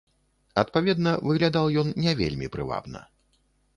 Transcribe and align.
Адпаведна, 0.61 1.11
выглядаў 1.31 1.65
ён 1.81 1.87
не 2.07 2.17
вельмі 2.23 2.47
прывабна. 2.57 2.99